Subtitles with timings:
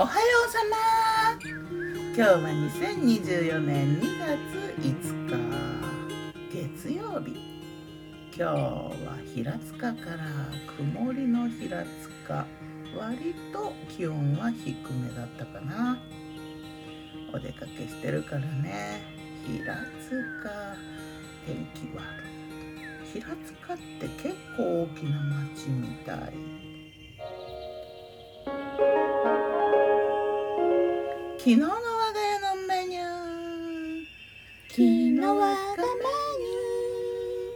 [0.00, 0.78] おはようさま。
[1.44, 4.38] 今日は2024年2月
[4.80, 5.36] 5日。
[6.50, 7.36] 月曜日。
[8.34, 10.16] 今日は平塚から
[10.74, 12.46] 曇りの平塚。
[12.96, 15.98] 割と気温は低めだったかな。
[17.34, 19.02] お出かけしてるからね。
[19.46, 20.76] 平塚。
[21.46, 22.00] 天気悪
[23.04, 23.20] い。
[23.20, 25.20] 平塚って結構大きな
[25.54, 26.69] 町みたい。
[31.40, 31.80] 昨日の我が
[32.20, 34.04] 家のメニュー。
[34.68, 35.84] 昨日我がメニ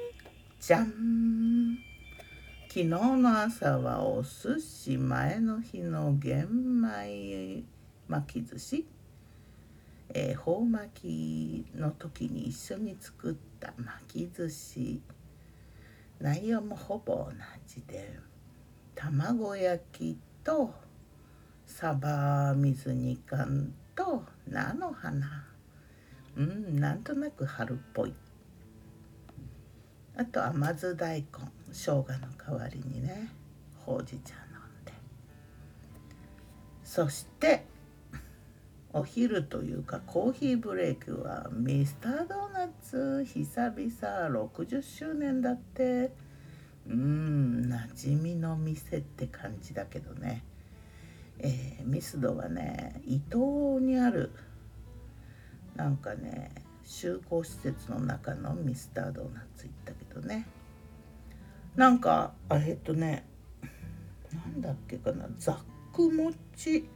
[0.08, 1.76] ューじゃん。
[2.66, 6.48] 昨日の朝はお寿司前の日の玄
[6.80, 7.62] 米。
[8.08, 8.86] 巻き寿司。
[10.14, 13.74] 恵方、えー、巻きの時に一緒に作った。
[13.76, 15.02] 巻き寿司。
[16.20, 17.32] 内容もほぼ同
[17.66, 18.18] じで。
[18.94, 20.72] 卵焼きと
[21.66, 25.46] サバ水煮缶と菜の花。
[26.36, 28.14] うんなんとなく春っぽい。
[30.16, 31.26] あと甘酢大根
[31.72, 32.04] 生姜の
[32.38, 33.28] 代わりにね
[33.84, 34.92] ほうじ茶飲んで。
[36.82, 37.64] そして
[38.92, 46.12] お昼というかコーヒーブレイクはミスタードーナツ久々60周年だって。
[46.86, 50.44] うん馴染みの店って感じだけどね。
[51.38, 54.30] えー、ミスドはね伊東にある
[55.76, 56.52] なんかね
[56.84, 60.46] 就航施設の中のミスタードーナツ行ったけどね。
[61.76, 63.26] なんかあえっとね
[64.32, 65.56] なんだっけかなザッ
[65.94, 66.88] クもち。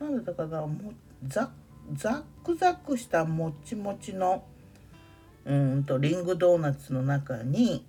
[0.00, 0.92] なんだったかなも
[1.26, 1.50] ザ
[1.94, 4.44] ザックザックしたもちもちの
[5.44, 7.86] うんとリングドーナツの中に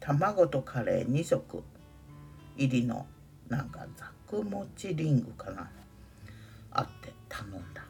[0.00, 1.62] 卵とカレー2色
[2.56, 3.06] 入りの
[3.48, 5.70] なんかザクもちリングかな。
[6.72, 7.84] あって頼んだ。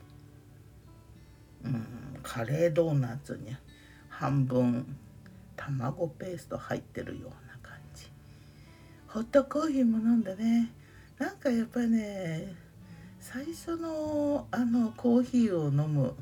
[1.65, 1.87] うん
[2.23, 3.55] カレードーナツに
[4.09, 4.97] 半分
[5.57, 8.07] 卵ペースト入ってるような感じ。
[9.09, 10.71] ホットコーヒーも飲んだね。
[11.19, 12.55] なんかやっぱりね
[13.21, 16.15] 最初のあのコーヒーを飲む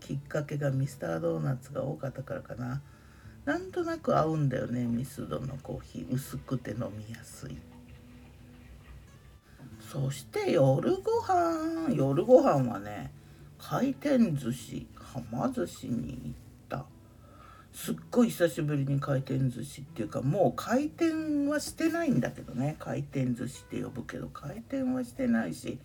[0.00, 2.82] きっかけがミスタードーナツが多かったからかな。
[3.46, 6.12] なんとなく合うんだよねミスドのコーヒー。
[6.12, 7.56] 薄くて飲みやすい。
[9.90, 11.92] そして夜ご飯。
[11.94, 13.10] 夜ご飯はね
[13.58, 16.32] 回転寿司はま寿司に行っ
[16.68, 16.84] た。
[17.72, 22.76] すっごい久しぶりに回転寿司っていうかもう回転はしてないんだけどね。
[22.78, 25.80] 回転寿司って呼ぶけど回転はしてないし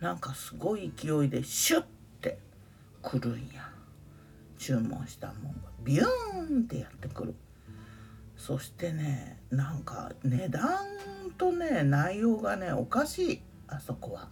[0.00, 1.84] なんかすごい勢いでシュッ
[2.20, 2.38] て
[3.00, 3.70] 来るんや。
[4.58, 7.34] 注文したもんがビューンってやってくる。
[8.38, 10.64] そしてねなんか値段
[11.36, 14.28] とね内容がねおかしいあそこは。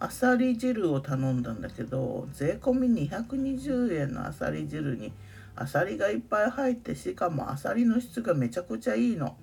[0.00, 5.12] あさり汁を頼んだんだけど税込み220円のあさり汁に
[5.56, 9.36] あさりがいっぱい入ってしかもあさりの質がめちゃくちゃいいの。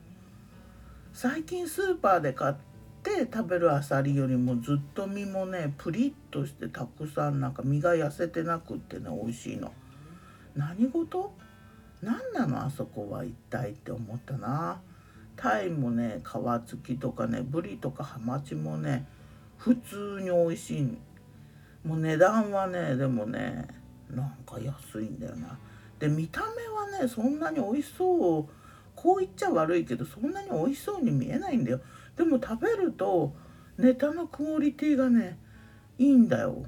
[1.12, 2.56] 最近スーパーで買っ
[3.04, 9.74] て食べるあさりよりもずっと身もねプリッとしてたくさんなんか身が痩せてなくってね美味しいの。
[10.56, 11.34] 何事？
[12.02, 14.82] 何なのあそこは一体って思ったな。
[15.36, 19.06] タイもね皮付きとかねブリとかハマチもね
[19.58, 20.98] 普通に美味しい。
[21.86, 23.68] もう値段はねでもね
[24.10, 25.58] なんか安いんだよな。
[26.00, 26.48] で見た目
[26.98, 28.46] はねそんなに美味しそう。
[28.96, 31.82] こう言っちゃ悪いけどそんなに美味しそうに見えないんだよ。
[32.16, 33.34] でも食べると
[33.78, 35.38] ネタのクオリティがね
[35.98, 36.66] いいんだよ。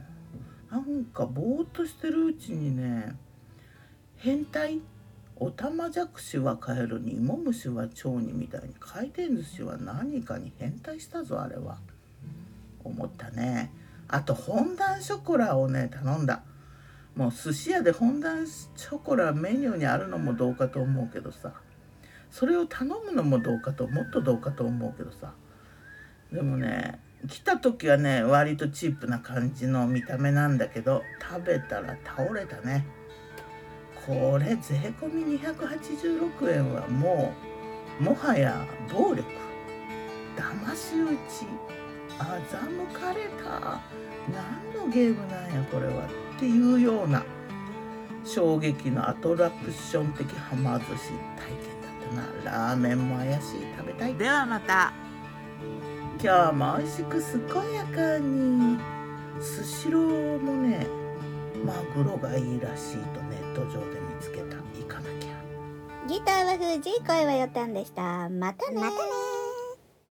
[0.69, 3.15] なんかぼーっとしてるうちにね
[4.17, 4.81] 変態
[5.40, 11.78] オタマジャクシはカエルにイモムシは蝶にみたいに回転寿司は何かに変態したぞあれは。
[12.84, 13.72] 思ったね。
[14.08, 16.42] あとフォンダショコラをね頼んだ。
[17.16, 21.54] もう寿司屋でフォンダンショコラメニューにあるのもどうかと思うけどさ。
[22.31, 25.34] それを頼むのもどうかともっとどうかと思うけどさ。
[26.31, 32.86] でもね来た時はね割とチープな感じの見た目なんだけど食べたら倒れたね。
[34.07, 37.36] これ税込み286円はも
[38.00, 39.24] うもはや暴力
[40.38, 41.45] 騙し討ち
[42.18, 43.81] 欺かれた。
[44.33, 46.06] 何のゲームなんやこれは
[46.36, 47.24] っていうような
[48.25, 51.88] 衝撃のアトラクション的はま寿司体験だ
[52.24, 52.69] ったな。
[52.69, 53.42] ラーメンも怪しい。
[53.77, 54.15] 食べたい。
[54.15, 54.94] ではまた。
[56.21, 57.21] 今日も美味しく
[57.54, 58.77] 健やかに。
[59.39, 60.88] スシローもね
[61.68, 64.56] マグロがいいらしいとネット上で見つけた。
[64.80, 66.08] 行かなきゃ。
[66.08, 68.30] ギターは藤井声はよたんでした。
[68.30, 68.80] またね。
[68.80, 69.17] またね